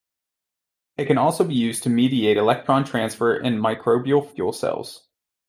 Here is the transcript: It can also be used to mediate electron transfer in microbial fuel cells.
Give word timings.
It 0.97 1.05
can 1.05 1.19
also 1.19 1.43
be 1.43 1.53
used 1.53 1.83
to 1.83 1.89
mediate 1.91 2.35
electron 2.35 2.83
transfer 2.85 3.35
in 3.35 3.59
microbial 3.61 4.27
fuel 4.27 4.51
cells. 4.51 5.05